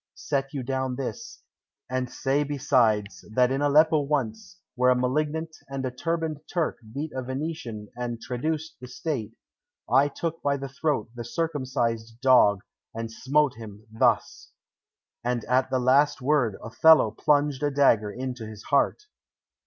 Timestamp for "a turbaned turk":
5.85-6.79